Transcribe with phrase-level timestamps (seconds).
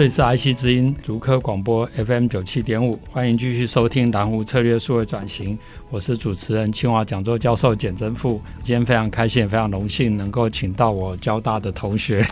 [0.00, 5.58] 这里是 IC 之音竹科广播 FM 九七点五，欢迎继续收听蓝湖策略数位转型。
[5.90, 8.40] 我是主持人清华讲座教授简真富。
[8.62, 12.26] 今天非常开心，也非常荣幸能够请到我交大的同学，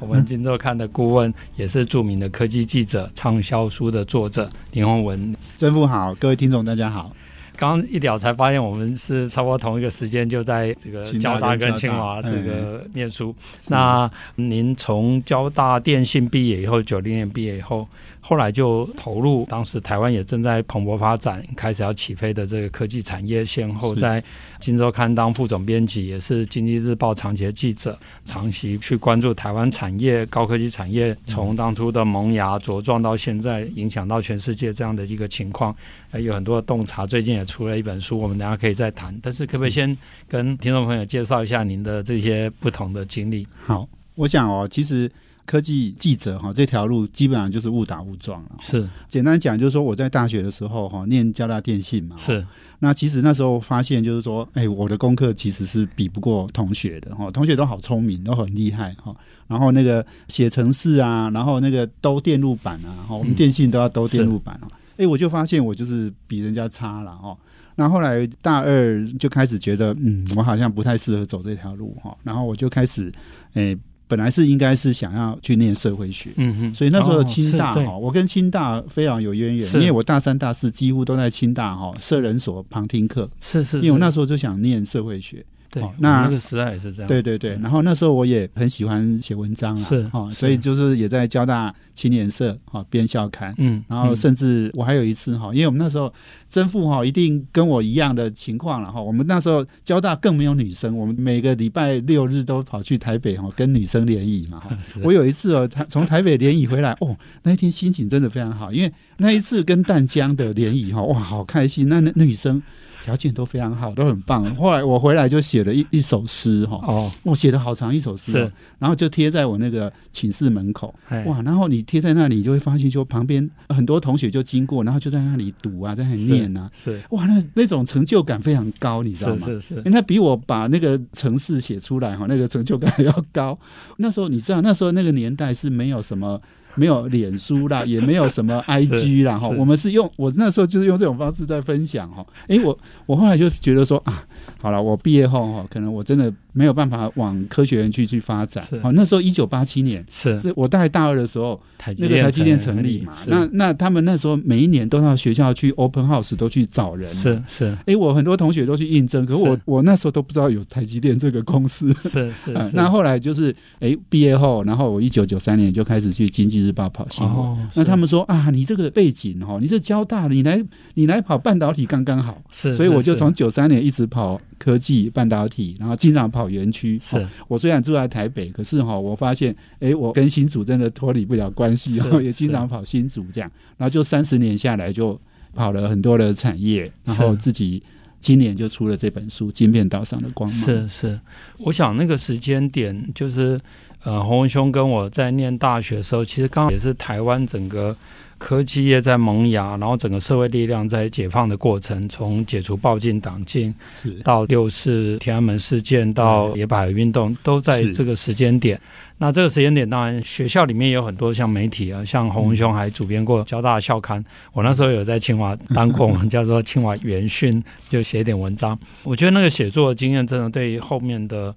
[0.00, 5.34] 我们今周刊的顾问，也是著名的科技记者、畅销书的作者林宏文。
[5.56, 7.10] 真富好，各位听众大家好。
[7.56, 13.34] 刚刚一聊才发现，我们是差不多同一个时间就在这个交大跟清华这个念书。
[13.68, 17.86] 那您从交大电信毕业以后，九零年毕业以后。
[18.26, 24.18] 后来就投入当时台湾也正在蓬勃发展、开始要起飞的这个科技产业，先后在
[24.58, 35.76] 《金周刊》当副总编辑，也是《经济日报》长期的记者，长期去关注台湾产业、高科技产业从当初的萌芽茁壮到现在影响到全世界这样的一个情况，
[36.10, 37.06] 还有很多的洞察。
[37.06, 39.14] 最近也出了一本书，我们等下可以再谈。
[39.22, 39.44] 但是。
[39.44, 39.94] 可不可以先
[40.26, 43.46] 跟听众朋友介绍一下您的这些不同的经历？
[43.66, 45.10] 好，我想哦，其实。
[45.46, 48.50] 科技记者哈，这条路基本上就是误打误撞了。
[48.60, 52.16] 是，简单讲就是说，我在大学的时候哈，念交大电信嘛。
[52.16, 52.46] 是。
[52.78, 59.14] 那其实那时候发现就是说，哎，我的功课其实是比不过同学的哈，同学都好聪明，都很厉害哈。
[59.46, 64.68] 然后那个写程式啊，然后那个兜电路板啊，哈，我们电信都要兜电路板啊。
[64.96, 67.36] 哎，我就发现我就是比人家差了哈。
[67.76, 72.16] 那后来大二就开始觉得，嗯，我好像不太适合走这条路哈。
[72.22, 73.12] 然后我就开始，
[73.52, 73.76] 哎。
[74.14, 85.44] 本来是应该是想要去念社会学，嗯哼，所以那时候清大哈，哦、我跟清大非常有渊源，因为我大三、大四几乎都在清大哈社人所旁听课，是，是是，因为我那时候就想念社会学。
[85.74, 87.08] 对，那那个时代也是这样。
[87.08, 96.12] 对对对，然后那时候我也很喜欢写文章啊，是哈，所以就是也在交大青年社哈编校刊，嗯，然后甚至我还有一次哈，因为我们那时候
[96.48, 104.70] 曾父哈一定跟我一样的情况了哈，我们那时候交大更没有女生，我们每个礼拜六日都跑去台北哈跟女生联谊嘛哈。
[105.02, 112.62] 我有一次哦，台从台北联谊回来哦，那一天心情真的非常好，因为那一次跟淡江的联谊哈，哇，好开心，那那女生。
[113.04, 114.54] 条件都非常好，都很棒。
[114.56, 120.94] 后来我回来就写了一一首诗哈，哦，我写的好长一首诗，是，然后就贴在我那个寝室门口，
[121.26, 129.44] 哇，然后你贴在那里，你就会发现说旁边很多同学就经过，然后就在那里读啊，在那里念啊，是，哇，那那种成就感非常高，你知道吗？
[129.44, 133.58] 是是是，那比我把那个城市写出来哈，那个成就感还要高。
[133.98, 136.40] 那时候你知道，那时候那个年代是没有什么。
[136.76, 142.24] 没有脸书啦， 也没有什么 IG 啦，哈，我们是用我那时候就是用这种方式在分享哈。
[142.48, 144.24] 哎，我我后来就觉得说啊，
[144.60, 146.32] 好了，我毕业后哈，可能我真的。
[146.54, 148.64] 没有办法往科学园区去发展。
[148.80, 151.60] 好，那时候一九八七年是是我大概大二的时候，
[151.98, 153.12] 那个台积电成立嘛。
[153.26, 157.12] 那那他们那时候每一年都到学校去 open house 都去找人。
[157.12, 157.76] 是是。
[157.86, 161.92] 哎，我很多同学都去应征，可是我我那时候都不知道有台积电这个公司。
[162.08, 162.52] 是 是。
[162.72, 167.68] 那后来就是哎毕业后，然后我一九九三年就开始去经济日报跑新闻。
[167.74, 170.64] 那他们说啊，你这个背景哈，你是交大的，你来
[170.94, 172.40] 你来跑半导体刚刚好。
[172.52, 172.72] 是。
[172.72, 176.43] 所以我就从九三年一直跑科技半导体，然后经常跑。
[176.48, 185.20] 园区是我虽然住在台北，可是哈，我发现哎，我跟新竹真的脱离不了关系，然后也经常跑新竹这样，然后就三十年下来就
[185.54, 187.82] 跑了很多的产业，然后自己
[188.20, 190.58] 今年就出了这本书《晶片岛上的光芒》。
[190.64, 191.20] 是是，
[191.58, 193.60] 我想那个时间点就是
[194.02, 197.96] 呃，洪文兄跟我在念大学的时候，其实刚好也是台湾整个。
[198.38, 203.74] 科技业在萌芽，然后整个社会力量在解放的过程，从解除暴禁党禁，
[204.22, 208.80] 到六四天安门事件，到野百合运动，都在这个时间点。
[209.18, 214.22] 那这个时间点，当然学校里面也有很多像媒体啊，像洪文兄还主编过交大校刊，
[214.52, 218.78] 我那时候有在清华当过 我们叫做清华元训，就写点文章。
[219.04, 221.54] 我觉得那个写作经验真的对于后面的。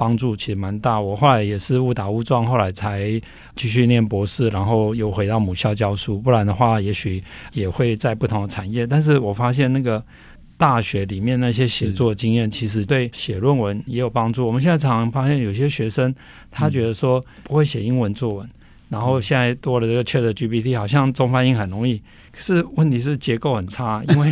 [0.00, 3.20] 帮助其实蛮大，我后来也是误打误撞，后来才
[3.54, 6.18] 继续念博士，然后又回到母校教书。
[6.18, 8.86] 不然的话，也许也会在不同的产业。
[8.86, 10.02] 但是我发现那个
[10.56, 14.46] 大学里面那些写作经验，其实对写论文也有帮助。
[14.46, 16.14] 我们现在常常发现有些学生，
[16.50, 18.48] 他觉得说不会写英文作文。
[18.88, 22.00] 然后现在多了这个 ChatGPT，好像中翻英很容易。
[22.40, 24.30] 可是问题是结构很差，因为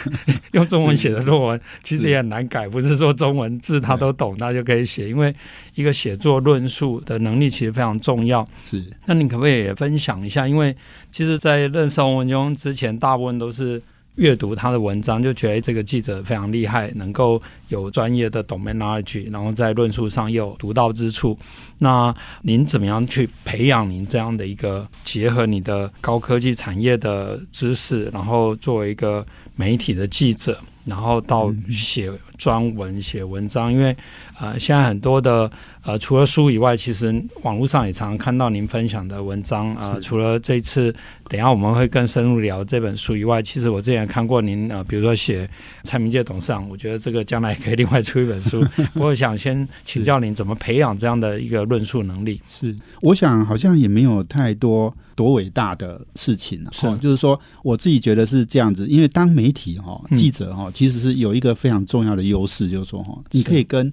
[0.52, 5.06] 用中文写的论文其实也很难改，不是说中文字他都懂他就可以写。
[5.06, 5.34] 因为
[5.74, 8.42] 一个写作论述的能力其实非常重要。
[8.64, 10.48] 是，那你可不可以也分享一下？
[10.48, 10.74] 因为
[11.10, 13.82] 其实，在认识王文忠之前，大部分都是。
[14.16, 21.36] 阅读他的文章，就觉得这个记者非常厉害，能够有专业的 domain knowledge，然后在论述上又有独到之处。
[21.78, 29.26] 那您怎么样去培养您这样的一个结合你的高科技产业的知识，然后作为一个
[29.56, 30.58] 媒体的记者？
[30.84, 33.96] 然后到写专文、写文章，因为
[34.42, 35.48] 呃，现在很多的
[35.84, 40.00] 呃，除了书以外，其实网络上也常常看到您分享的文章啊、呃。
[40.00, 40.92] 除了这次，
[41.28, 45.48] 等一下我们会更深入聊这本书以外，其实我之前看过您呃，比如说写
[45.84, 48.60] 蔡明介董事长，我觉得这个将来也可以另外出一本书。
[48.94, 52.40] 我想先请教您怎么培养这样的一个论述能力。
[52.48, 54.92] 是，我想好像也没有太多。
[55.14, 63.92] 多伟大的事情是、哦，就是说，我自己觉得是这样子，因为当媒体哈、哦、记者哈、哦，其实是有一个非常重要的优势，就是说哈，你可以跟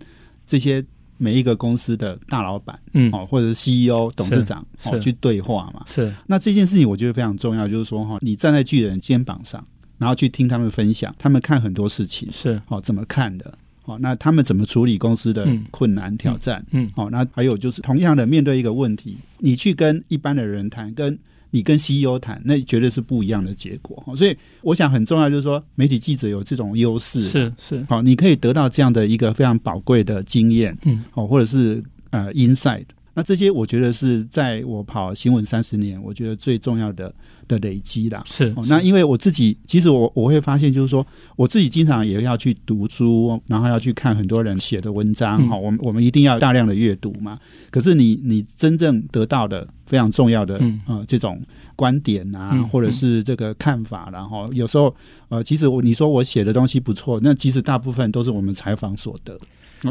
[0.50, 0.84] 这些
[1.18, 5.84] 每一个公司的大老板，嗯，哦，或者是 CEO、董事长哦去对话嘛。
[5.86, 9.64] 是，那这件事情我觉得非常重要，就是说哈，你站在巨人肩膀上，
[10.00, 13.59] 然后去听他们分享，他们看很多事情是哦，怎么看的。
[13.90, 16.64] 哦，那他们怎么处理公司的困难挑战？
[16.72, 21.18] 嗯，嗯，哦，那还有就是同样的面对一个问题，你去跟一般的人谈，跟
[21.52, 24.04] 你跟 CEO 谈，那绝对是不一样的结果。
[24.16, 32.86] 所以我想很重要就是说，媒体记者有这种优势，是是，好，你可以得到这样的一个非常宝贵的经验，嗯，哦，或者是呃 inside。
[33.16, 37.14] 那这些我觉得是在我跑新闻三十年，我觉得最重要的。
[37.50, 38.70] 的累积啦，是，是。
[38.70, 41.06] 那因为我自己，其实我我会发现，就是说
[41.36, 47.38] 我自己经常也要去读书，然后要去看很多人写的文章，哈、嗯，我们我们一定要大量的阅读嘛。
[47.72, 50.80] 可是你你真正得到的非常重要的啊、嗯。
[50.88, 51.42] 呃、这种
[51.76, 54.96] 观点啊、嗯，或者是这个看法，然后有时候
[55.30, 59.36] 呃，其实我你说我写的东西不错，那其实大部分都是我们采访所得。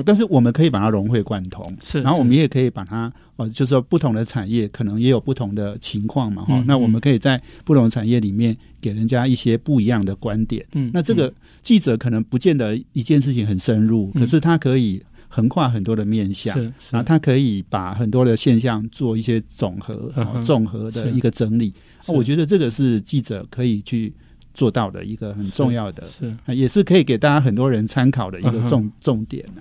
[0.05, 16.57] 但是我们可以把它融会贯通，是，然后我们也可以把它，呃，就是说不同的产业可能也有不同的情况嘛，哈、嗯嗯，那我们可以在不同产业里面给人家一些不一样的观点，嗯，那这个记者可能不见得一件事情很深入，嗯、可是他可以横跨很多的面向，
[16.91, 20.11] 然后他可以把很多的现象做一些总和、
[20.43, 21.73] 综合的一个整理，
[22.07, 24.13] 我觉得这个是记者可以去
[24.55, 26.55] 做到的一个很重要的，是，是。
[26.57, 29.61] 也是可以给大家很多人参考的一个重重点、啊。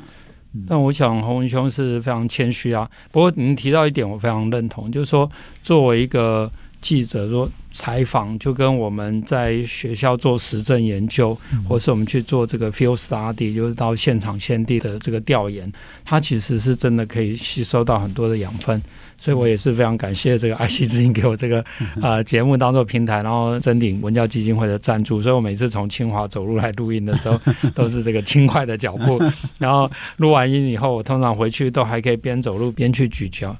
[0.65, 2.89] 但我想洪文兄是非常谦虚啊。
[3.11, 5.29] 不过您提到一点，我非常认同，就是说
[5.61, 6.49] 作为一个
[6.81, 11.37] 记者，说采访就跟我们在学校做实证研究，
[11.69, 15.71] 或是我们去做这个 field study，就是到现场现地的这个调研，
[16.03, 18.81] 它其实是真的可以吸收到很多的养分。
[19.19, 21.63] 所以我也是非常感谢这个爱惜之音给我这个
[22.01, 25.21] 呃节目当做平台，然后真鼎文教基金会的赞助。
[25.21, 27.39] 所以我每次从清华走路来录音的时候，
[27.75, 29.21] 都是这个轻快的脚步。
[29.59, 33.55] 然后录完音以后，我通常回去都还可以边走路边去咀嚼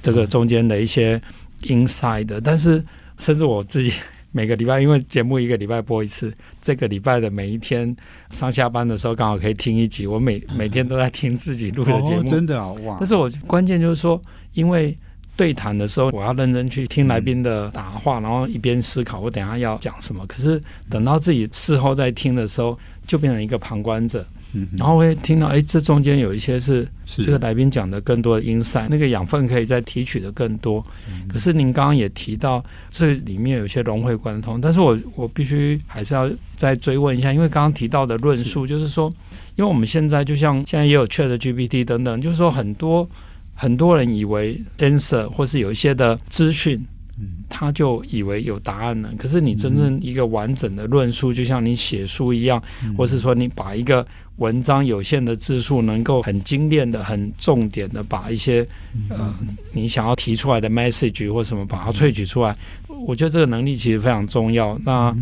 [0.00, 1.20] 这个中间的一些
[1.64, 2.40] inside。
[2.42, 2.82] 但是
[3.18, 3.92] 甚至我自己
[4.32, 7.94] 每个礼拜，因为节目一个礼拜播一次，这个礼拜的每一天
[8.30, 10.06] 上下班的时候刚好可以听一集。
[10.06, 12.96] 我每每天都在听自己录的节目，真的啊哇！
[12.98, 14.20] 但是我关键就是说。
[14.54, 14.96] 因为
[15.38, 20.26] 对谈的时候，我要认真去听来宾的答话，然后一边思考我等下要讲什么。
[20.26, 22.76] 可是等到自己事后再听的时候，
[23.06, 24.26] 就变成一个旁观者，
[24.76, 30.84] 然后会听到，哎，这中间有一些是这个来宾讲的更多的 insight，那个养分可以再提取的更多。
[31.28, 39.08] 可是您刚刚也提到，这里面有些融会贯通，但是我我必须还是要再追问一下，因为刚刚提到的论述，就是说，
[39.54, 43.08] 因为我们现在就像现在也有 ChatGPT 等等，就是说很多。
[43.60, 46.80] 很多人以为 answer 或是有一些的资讯，
[47.48, 49.10] 他就以为有答案了。
[49.18, 52.62] 可是你真正一个完整的论述，就像你写书一样，
[52.96, 58.64] 或是说你把一个文章有限的字数，能够很精炼的、很重点的把一些
[59.10, 59.34] 呃
[59.72, 64.78] 你想要提出来的 message 或什么把它萃取出来，我觉得这个能力其实非常重要。
[64.84, 65.12] 那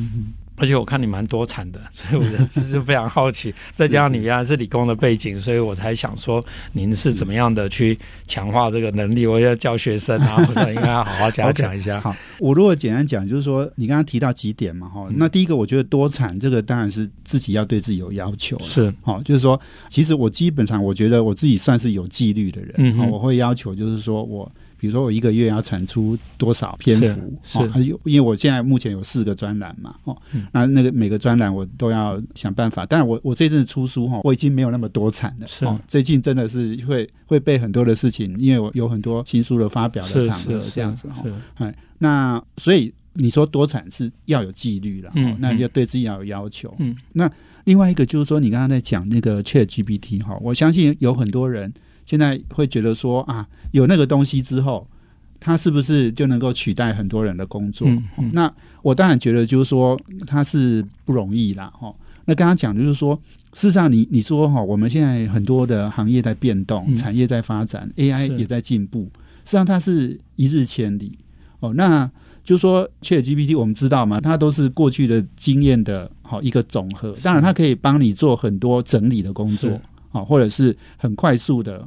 [0.58, 3.54] 而且我看你蛮多产的， 所以我这就非常好奇。
[3.74, 9.26] 再加上你原来是理工的背景，所以我才想说，您是怎么样的去强化这个能力？
[9.26, 12.00] 我要教学生啊， 我想应该要好好讲讲一下。
[12.00, 15.06] 好，我如果简单讲，就是说你刚刚提到几点嘛，哈。
[15.16, 24.50] 那第一个，我觉得多产这个当然是自己要对自己有要求，是好，就是说，其实我基本上我觉得我自己算是有纪律的人，嗯，我会要求就是说我。
[24.78, 27.98] 比如说我一个月要产出多少篇幅，是，是。
[28.04, 30.16] 因为我现在目前有四个专栏嘛，哦，
[30.52, 32.84] 那那个每个专栏我都要想办法。
[32.84, 41.24] 但是我我这阵子出书哈，我已经没有那么多产了，是，最近真的是会会被很多的事情，因为我有很多新书的发表的场合这样子哈，
[41.56, 47.30] 哎，那所以你说多产是要有纪律了，嗯，那要对自己要有要求，嗯，那
[47.64, 51.72] 另外一个就是说，你刚刚在讲那个 ChatGPT 哈，我相信有很多人。
[52.06, 54.86] 现在会觉得说啊，有那个东西之后，
[55.38, 57.86] 它是不是就能够取代很多人的工作？
[57.86, 61.70] 嗯嗯、那我当然觉得就是说它是不容易啦。
[61.78, 61.94] 哈，
[62.24, 63.14] 那刚刚讲的就是说，
[63.52, 69.02] 事实上你你说哈，我们现在很多的行业在变动，产业在发展，AI 也在进步，
[69.44, 71.18] 实际上它是一日千里。
[71.60, 72.10] 哦，那
[72.44, 77.12] 就是说 ChatGPT 我们知道嘛，它都是过去的经验的好一个总和。
[77.22, 81.86] 当然，它可以帮你做很多整理的工作，好，或者是很快速的。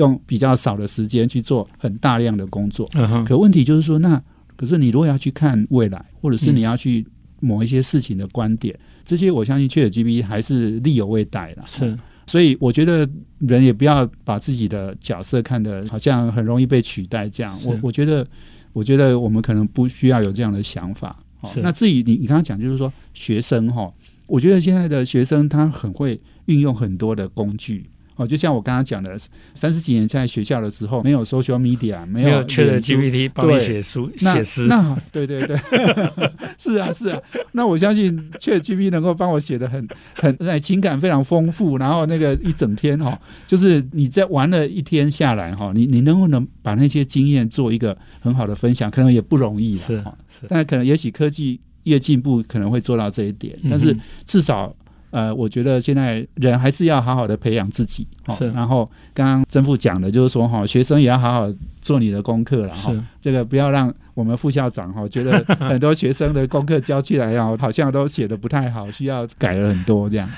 [0.00, 2.88] 用比较少的时间去做很大量的工作，
[3.26, 4.20] 可问题就是说，那
[4.56, 7.06] 可是你如果要去看未来，或者是你要去
[7.38, 11.64] 某一些事情的观点，这些我相信 ChatGPT 还是力有未逮了。
[11.66, 17.54] 是，所以我觉得人也不要把自己的角色看得好像很容易被取代这样。
[17.64, 18.26] 我我觉得，
[18.72, 21.18] 我觉得我们可能不需要有这样的想法。
[21.44, 23.92] 是，那至于你你刚刚讲就是说学生哈，
[24.26, 27.88] 我觉得现在的学生他很会运用很多的工具。
[28.20, 29.18] 哦，就像我刚刚讲的，
[29.54, 35.56] 三十几年在学校的时候，没有 social media，没有 ChatGPT 帮你写书、写诗，那对对对，
[36.58, 37.18] 是啊是啊。
[37.52, 53.96] 那我相信 ChatGPT 能够帮我写的很很情感非常丰富，然后那个一整天哈，就是你在玩了一天下来哈，你你能不能把那些经验做一个很好的分享，可能也不容易是是，但可能也许科技越进步，可能会做到这一点，但是
[54.26, 54.74] 至少。
[55.10, 58.50] 呃，我觉得现在人还是要好好的培养自己，是。
[58.52, 62.92] 然后刚刚曾副讲的，就是说哈，学生也要好好做你的功课了哈。
[63.20, 70.28] 这个不要让我们副校长哈觉得很多学生的功课交起来呀， 好像都写的不太好，需要改了很多这样。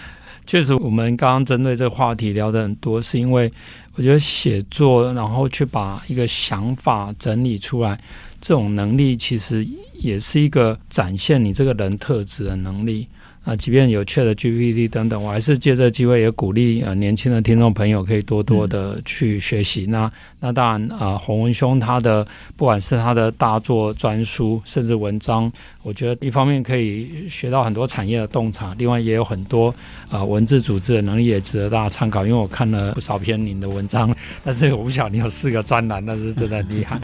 [0.44, 3.48] 确实，我们刚刚针对这个话题聊的很多，是因为
[3.94, 7.96] 我觉得写作，然后去把一个想法整理出来，
[8.40, 9.64] 这种能力其实
[9.94, 13.06] 也是一个展现你这个人特质的能力。
[13.44, 19.84] 啊，即便有 ChatGPT 等等，我还是借这机会也鼓励呃年轻的听众朋友可以多多的去学习。
[19.86, 22.24] 嗯、那那当然啊，洪文兄他的
[22.56, 25.50] 不管是他的大作专书，甚至文章，
[25.82, 29.70] 我觉得一方面可以学到很多产业的洞察，另外也有很多
[30.08, 32.24] 啊、呃、文字组织的能力也值得大家参考。
[32.24, 37.00] 因为我看了不少篇您的文章， 但是我不晓得你有四个专栏，那是真的厉害。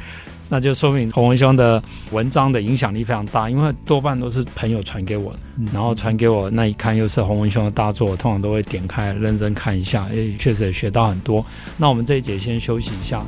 [0.48, 5.34] 那就说明洪文兄的文章的影响力非常大，因为多半都是朋友传给我，
[5.72, 11.44] 然后传给我那一看又是洪文兄的大作，我通常都会点开认真看一下，诶，确实也学到很多。
[11.76, 13.22] 那我们这一节先休息一下。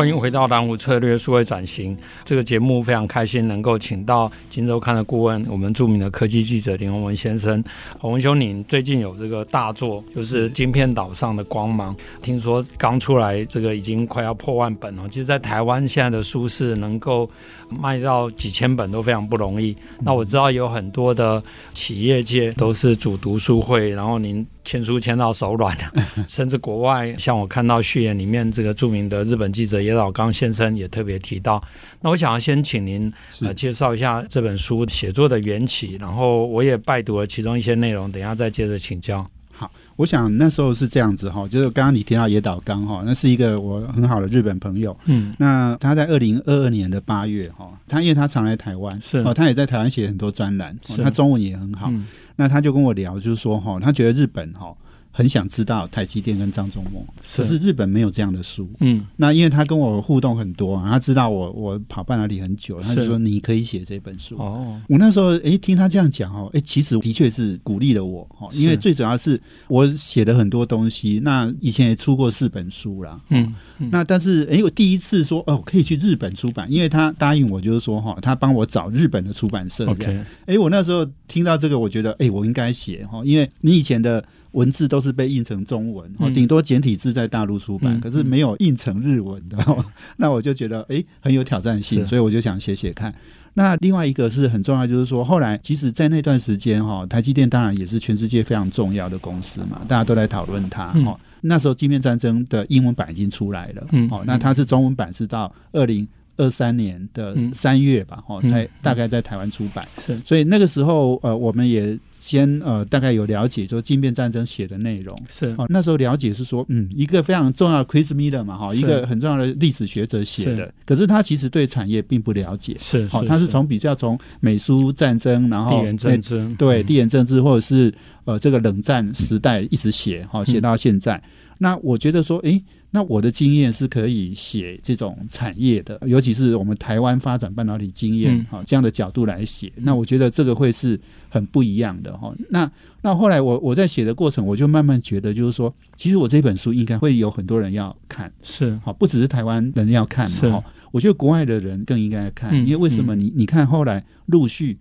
[0.00, 7.62] 欢迎回到蓝湖策略数位转型这个节目，非常开心能够请到《金周刊》的顾问，我们著名的科技记者林宏文先生。
[7.98, 15.06] 宏文兄，您最近有这个大作，就是《晶片岛上的光芒》，听说刚出来，这个已经快要破万本了。
[15.10, 17.30] 其实，在台湾现在的书市能够
[17.68, 19.76] 卖到几千本都非常不容易。
[19.98, 21.42] 那我知道有很多的
[21.74, 24.46] 企业界都是主读书会，然后您。
[24.64, 25.92] 签书签到手软了，
[26.28, 31.62] 甚至国外像我看到序言里面，这个著名的日本记者野岛刚先生也特别提到。
[32.00, 39.26] 那我想要先请您呃介绍一下这本书写作的缘起，然后我也拜读了其中一些内容，等一下再接着请教。
[39.60, 49.18] 好，我想那时候是这样子哈，就是刚刚你提到野岛刚哈，那是一个我很好的日本朋友，嗯，那他在二零二二年的八月哈，他因为他常来台湾，是。
[49.18, 51.92] 哦，他也在台湾写很多专栏，他中文也很好，
[52.36, 54.74] 那他就跟我聊，就是说哈，他觉得日本哈。
[55.12, 57.04] 很想知道台积电跟张忠谋，
[57.36, 58.70] 可是日本没有这样的书。
[58.78, 64.36] 嗯，那因为他跟我互动很多，他知道我我跑半导体很久，他就说你可以写这本书。
[64.36, 73.20] 哦，我那时候哎听他这样讲哦，哎其实的确是鼓励了我哦，因为最主要是我写的很多东西，那以前也出过四本书啦。
[73.30, 73.52] 嗯，
[73.90, 80.24] 那但是哎我第一次说哦可以去日本出版，因为他答应我就是说哈，他帮我找日本的出版社这样。
[80.46, 84.24] 哎我那时候听到这个，我觉得哎我应该写哈，因为你以前的。
[84.52, 89.56] 文字都是被印成中文，哦，顶多简体字在大陆出版，嗯、可是没有印成日文的。
[89.68, 89.84] 嗯、
[90.18, 93.14] 那我就觉得，哎，很有挑战性，所以我就想写写看。
[93.54, 100.88] 那另外一个是很重要，就是说，后来其实，在那段时间，哈，台积电当然也是全世界非常重要的公司嘛，大家都来讨论它。
[100.88, 106.06] 哈、嗯，那时候《晶片战争》的英文版已经出来了，嗯，哦，那它是中文版是到二零。
[106.36, 111.98] 二三年的三月吧，哈、嗯，在大概在台湾出版，是，所以那个时候呃，我们也
[112.30, 127.92] 先呃大概有了解说金边战争写的内容，是，哦，那时候了解是说，嗯，一个非常重要的 Chris Miller 嘛，哈，一个很重要的历史学者写的，可是他其实对产业并不了解，是，好，他是从比较从美苏战争，然后地缘政治，对地缘政治或者是
[128.24, 131.20] 呃这个冷战时代一直写，哈，写到现在，
[131.58, 132.62] 那我觉得说，诶。
[132.92, 139.72] 那我的经验是可以写这种产业的，尤其是我们台湾发展半导体经验哈、嗯、这样的角度来写。
[139.76, 142.34] 那我觉得这个会是很不一样的哈。
[142.50, 142.70] 那
[143.02, 150.64] 那后来我我在写的过程，我就慢慢觉得就是说，其实我这本书应该会有很多人要看，是好，不只是台湾人要看嘛哈。
[150.90, 153.24] 我觉得国外的人更应该看，因为为什么你？
[153.24, 154.78] 你你看后来陆续。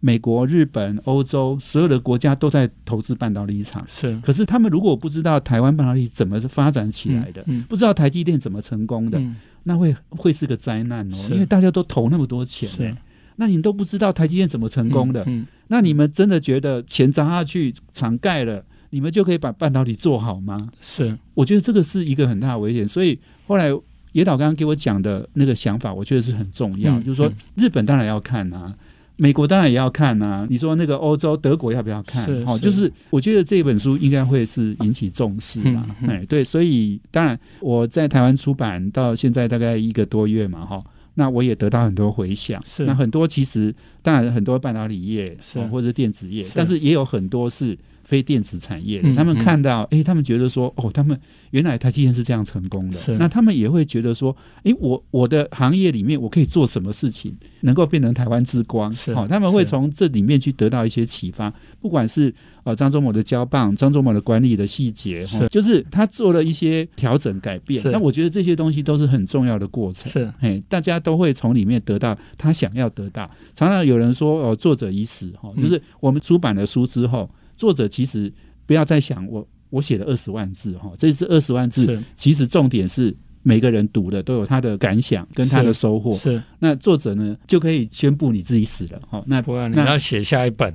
[0.00, 4.16] 美国、日本、欧洲所有的国家都在投资半导体厂，是。
[4.22, 11.16] 可是他们如果不知道台湾半导体怎么发展起来的，嗯嗯、不知道台积电怎么成功的，嗯、那会会是个灾难哦。
[11.30, 12.96] 因为大家都投那么多钱，是。
[13.36, 15.26] 那你们都不知道台积电怎么成功的，
[15.68, 20.70] 那你们真的觉得钱砸下去，厂盖了，你们就可以把半导体做好吗？
[20.80, 21.16] 是。
[21.34, 22.86] 我觉得这个是一个很大的危险。
[22.86, 23.68] 所以后来
[24.12, 26.98] 野岛刚刚给我讲的那个想法，我觉得是很重要。
[26.98, 28.74] 嗯、就是说，日本当然要看啊。
[29.20, 32.24] 美国当然也要看呐、啊，你说那个欧洲德国要不要看？
[32.46, 35.84] 哦，就是我觉得这本书应该会是引起重视嘛。
[36.06, 40.82] 哎，对，所以当然我在台湾出版到现在大概一个多月嘛，哈，
[41.14, 42.62] 那我也得到很多回响。
[42.64, 43.74] 是，那很多其实
[44.08, 47.76] 当然很多半导体业是或者电子业，但是也有很多是。
[48.08, 58.90] 非电子产业的，他们看到，哎、欸，他们觉得说，哦，他们原来台积电是这样成功的，那他们也会觉得说，哎、欸，我我的行业里面我可以做什么事情，能够变成台湾之光？
[58.94, 62.34] 是，好，他们会从这里面去得到一些启发，不管是
[62.64, 73.30] 呃张忠谋的交棒，张忠谋的管理的细节，是，就是他做了一些调整改变，那我觉得这些东西都是很重要的过程，是，哎，大家都会从里面得到他想要得到。
[73.52, 77.28] 常常有人说，哦，作者已死，哈，就是我们出版了书之后。
[77.56, 78.32] 作者其实
[78.66, 83.14] 不要再想我我写了二十万字哈，这次二十万字其实重点是
[83.48, 86.14] 每个人读的都有他的感想跟他的收获。
[86.14, 89.24] 是，那作者呢就可以宣布你自己死了哈。
[89.26, 90.70] 那不然你要写下一本。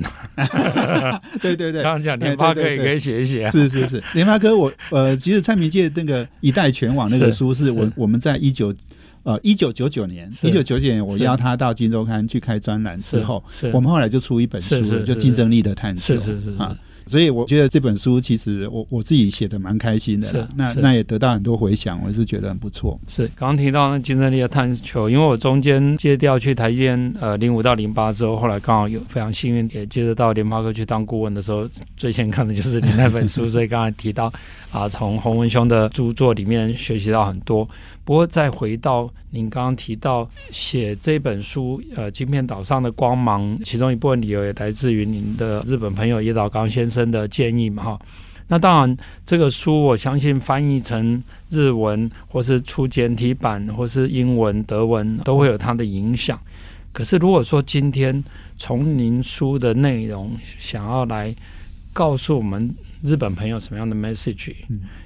[1.39, 3.47] 对对对，刚刚讲联发科也可以写一写。
[3.51, 8.73] 是是是，联发科我呃，其实蔡明介那个一代全网那个书是我我们在一九
[9.21, 16.15] 呃一九九九年一九九九年我邀他到金周刊去开专栏之后，我们后来就出一本书，就竞争力的探索。
[16.15, 16.75] 是是是啊。
[17.05, 22.99] 所以我觉得这本书其实我我自己写的蛮开心的，是那那也得到很多回响，我是觉得很不错。
[23.07, 34.31] 是刚刚提到那竞争力的探求，因为我中间接调去台积电，呃，零五到零八之后，后来刚好有非常幸运，也接着到联发科去当顾问的时候，最先看的就是你那本书， 所以刚才提到
[34.71, 37.67] 啊，从洪文兄的著作里面学习到很多。
[38.05, 48.01] 不过再回到您刚刚提到写这本书，呃，晶片岛上的光芒，其中一部分理由也来自于您的日本朋友叶岛刚先生的建议嘛，哈。
[48.49, 56.37] 那当然，这个书我相信翻译成日文，或是出简体版，或是英文、德文，都会有它的影响。
[56.91, 58.23] 可是如果说今天
[58.57, 61.33] 从您书的内容想要来
[61.93, 62.69] 告诉我们
[63.03, 64.53] 日本朋友什么样的 message？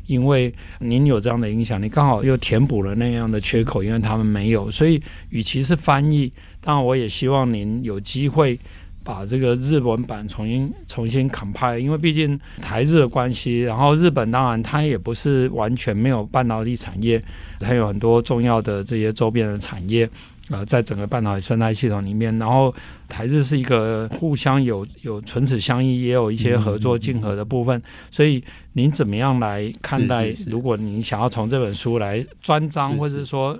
[0.05, 6.31] 因为您有这样的影响，你刚好又填补了那样的缺口，因为他们没有，所以与其是翻译，
[6.61, 8.59] 当然我也希望您有机会
[9.07, 17.23] 把这个日文版重新重新 compile，因为毕竟台日的关系，然后日本当然它也不是完全没有半导体产业，
[17.61, 20.09] 它有很多重要的这些周边的产业。
[20.49, 22.73] 呃，在整个半导体生态系统里面，然后
[23.09, 27.81] 台日是一个互相有有唇齿相依，也有一些合作竞合的部分。
[28.11, 28.43] 所以
[28.73, 30.33] 您怎么样来看待？
[30.45, 33.57] 如果您想要从这本书来专章，或者是说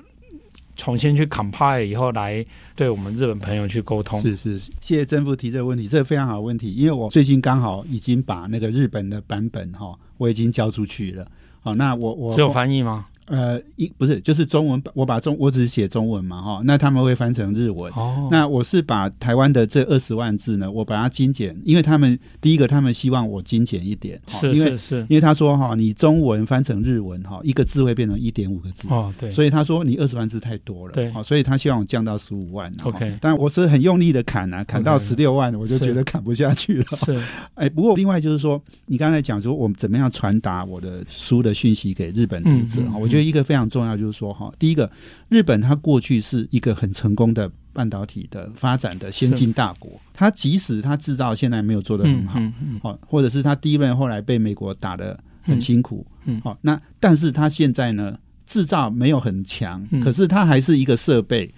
[0.77, 4.21] 重新去 compile 以后来对我们日本朋友去沟通？
[4.21, 11.27] 是是，谢谢政府提这个问题，这个非常好的问题，因为我最近刚好已经把那个日本的版本哈，我已经交出去了。
[11.59, 13.07] 好，那我我只有翻译吗？
[13.27, 17.91] 呃，一不是就是中文，我把中我只是写中文嘛，哈，那他们会翻成日文。
[17.93, 37.17] 哦，那我是把台湾的这二十万字呢，我把它精简，因为他们第一个他们希望我精简一点，是是是，因为他说哈，你中文翻成日文哈，一个字会变成一点五个字，哦，对，所以他说你二十万字太多了，对，好，所以他希望我降到十五万，OK，但我是很用力的砍啊，砍到十六万，我就觉得砍不下去了，是，
[37.55, 43.95] 哎，不过另外就是说，你刚才讲说我们怎么样传达我的书的讯息给日本读者哈，我觉得一个非常重要。
[43.97, 44.91] 就是说哈，第一个，
[45.29, 52.39] 日本它过去是一个很成功的半导体的发展的先进大国，它即使它制造现在没有做得很好，
[52.81, 56.05] 好，或者是它第一轮后来被美国打得很辛苦，
[56.43, 61.53] 好，那但是它现在呢，制造没有很强，嗯、可是它还是一个设备。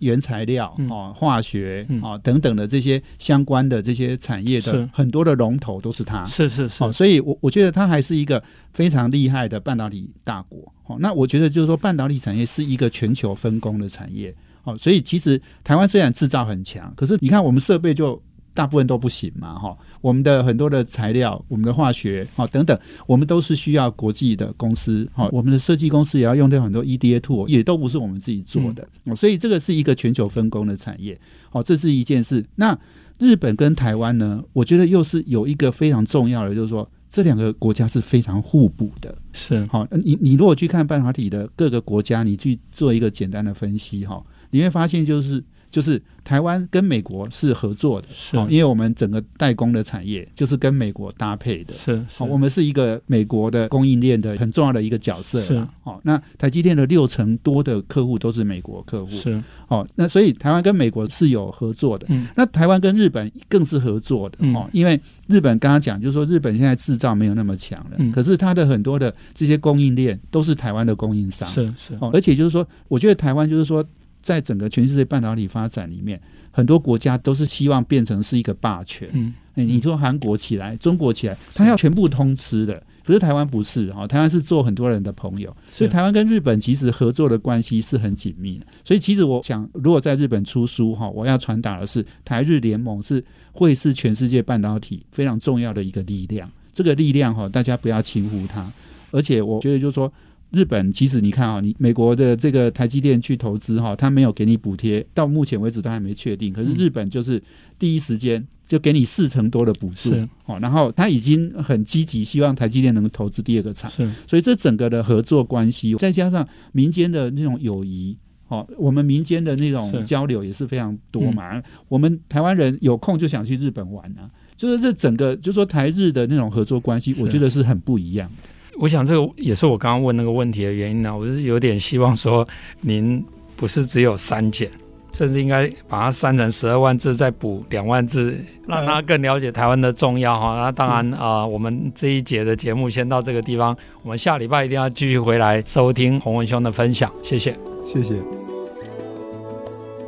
[0.00, 10.70] 原材料哦，化学哦等等的这些相关的这些产业的很多的龙头都是它，是是是，所以我我觉得它还是一个非常厉害的半导体大国。
[10.86, 14.34] 哦，那我觉得就是说半导体产业是一个全球分工的产业。
[14.64, 18.20] 哦，所以其实台湾虽然制造很强，可是你看我们设备就。
[18.52, 31.18] 大部分都不行嘛，哈，我们的很多的材料，我们的化学，哈等等，我们都是需要国际的公司，哈，我们的设计公司也要用到很多 EDA tool，也都不是我们自己做的，所以这个是一个全球分工的产业，
[31.50, 32.44] 好，这是一件事。
[32.56, 32.76] 那
[33.18, 45.44] 日本跟台湾呢，我觉得又是有一个非常重要的，就是说这两个国家是非常互补的，是，好，你你如果去看半导体的各个国家，你去做一个简单的分析，哈，你会发现就是。
[45.70, 55.54] 就是台湾跟美国是合作的，是，因为我们整个代工的产业就是跟美国搭配的，是，是，我们是一个美国的供应链的很重要的一个角色，是，
[55.84, 73.84] 哦，那台积电的六成多的客户都是美国客户，是，哦，那所以台湾跟美国是有合作的，嗯，那台湾跟日本更是合作的，哦，因为日本刚刚讲就是说日本现在制造没有那么强了，嗯，可是它的很多的这些供应链都是台湾的供应商，是是，哦，而且就是说，我觉得台湾就是说。
[74.20, 79.08] 在整个全世界半导体发展里面，很多国家都是希望变成是一个霸权。
[79.12, 82.82] 嗯，你说韩国起来，中国起来，它要全部通吃的。
[83.04, 88.66] 可是台湾不是哈，台湾是做很多人的朋友，所以台湾跟日本其实合作的关系是很紧密的。
[88.84, 96.48] 所以其实我想，如果在日本出书哈，我要传达的是台日联盟是会是全世界半导体非常重要的一个力量。
[96.72, 98.70] 这个力量哈，大家不要轻忽它。
[99.10, 100.12] 而且我觉得就是说。
[100.50, 106.52] 日本其实你看啊，你美国的这个台积电去投资哈，他没有给你补贴，到目前为止都还没确定。
[106.52, 107.42] 可是日本就是
[107.78, 110.12] 第一时间就给你四成多的补助
[110.46, 113.90] 哦，然后他已经很积极，希望台积电能够投资第二个厂。
[113.90, 118.16] 是，所以这整个的合作关系，再加上民间的那种友谊，
[118.48, 121.62] 哦，我们民间的那种交流也是非常多嘛。
[121.88, 128.48] 我们台湾人有空就想去日本玩啊，就是这整个就是说台日的那种合作关系，我觉得是很不一样的。
[128.80, 131.14] 我想这个也是我刚刚问那个问题的原因呢。
[131.14, 132.48] 我是有点希望说，
[132.80, 133.22] 您
[133.54, 134.70] 不是只有删减，
[135.12, 140.58] 甚至应该把它删成十二万字，再补两万字，让他更了解台湾的重要哈。
[140.58, 147.12] 那当然啊，我们这一节的节目先到这个地方，我们下礼拜一定要继续回来收听洪文兄的分享。
[147.22, 148.14] 谢谢，谢谢。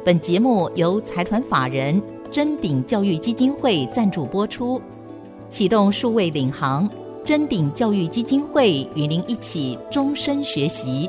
[0.03, 4.81] 本节目由财团法人臻鼎教育基金会赞助播出，
[5.51, 6.89] 启动数位领航。
[7.25, 11.09] 臻鼎教育基金会与您一起终身学习，